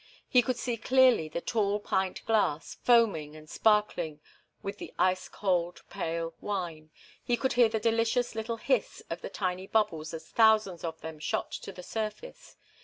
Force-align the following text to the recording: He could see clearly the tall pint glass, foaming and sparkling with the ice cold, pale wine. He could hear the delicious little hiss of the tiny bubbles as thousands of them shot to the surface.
He 0.27 0.41
could 0.41 0.57
see 0.57 0.77
clearly 0.77 1.29
the 1.29 1.41
tall 1.41 1.79
pint 1.79 2.25
glass, 2.25 2.73
foaming 2.73 3.35
and 3.35 3.47
sparkling 3.47 4.19
with 4.63 4.79
the 4.79 4.91
ice 4.97 5.29
cold, 5.29 5.83
pale 5.91 6.33
wine. 6.41 6.89
He 7.23 7.37
could 7.37 7.53
hear 7.53 7.69
the 7.69 7.79
delicious 7.79 8.33
little 8.33 8.57
hiss 8.57 9.03
of 9.11 9.21
the 9.21 9.29
tiny 9.29 9.67
bubbles 9.67 10.11
as 10.15 10.27
thousands 10.27 10.83
of 10.83 11.01
them 11.01 11.19
shot 11.19 11.51
to 11.51 11.71
the 11.71 11.83
surface. 11.83 12.55